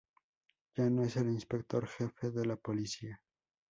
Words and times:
Ya 0.75 0.89
no 0.89 1.03
es 1.03 1.15
el 1.17 1.27
inspector 1.29 1.85
jefe 1.87 2.31
de 2.31 2.43
la 2.43 2.55
policía. 2.55 3.21